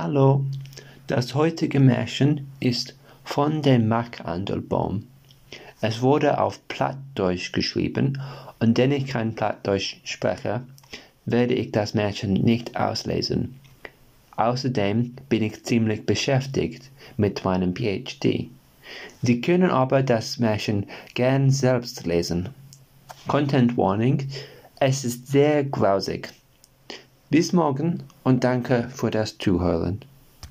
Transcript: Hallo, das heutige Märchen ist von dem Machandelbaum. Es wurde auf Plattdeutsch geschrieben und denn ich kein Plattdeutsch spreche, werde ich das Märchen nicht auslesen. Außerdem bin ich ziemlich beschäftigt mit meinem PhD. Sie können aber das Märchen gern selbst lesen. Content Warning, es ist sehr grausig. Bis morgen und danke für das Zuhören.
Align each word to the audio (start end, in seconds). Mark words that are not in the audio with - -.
Hallo, 0.00 0.44
das 1.08 1.34
heutige 1.34 1.80
Märchen 1.80 2.46
ist 2.60 2.94
von 3.24 3.62
dem 3.62 3.88
Machandelbaum. 3.88 5.08
Es 5.80 6.02
wurde 6.02 6.40
auf 6.40 6.60
Plattdeutsch 6.68 7.52
geschrieben 7.52 8.22
und 8.60 8.78
denn 8.78 8.92
ich 8.92 9.08
kein 9.08 9.34
Plattdeutsch 9.34 9.96
spreche, 10.04 10.62
werde 11.24 11.54
ich 11.54 11.72
das 11.72 11.94
Märchen 11.94 12.34
nicht 12.34 12.76
auslesen. 12.76 13.58
Außerdem 14.36 15.16
bin 15.28 15.42
ich 15.42 15.64
ziemlich 15.64 16.06
beschäftigt 16.06 16.90
mit 17.16 17.44
meinem 17.44 17.74
PhD. 17.74 18.50
Sie 19.22 19.40
können 19.40 19.70
aber 19.70 20.04
das 20.04 20.38
Märchen 20.38 20.86
gern 21.14 21.50
selbst 21.50 22.06
lesen. 22.06 22.50
Content 23.26 23.76
Warning, 23.76 24.28
es 24.78 25.04
ist 25.04 25.26
sehr 25.26 25.64
grausig. 25.64 26.32
Bis 27.30 27.52
morgen 27.52 28.04
und 28.24 28.42
danke 28.42 28.88
für 28.88 29.10
das 29.10 29.36
Zuhören. 29.36 30.00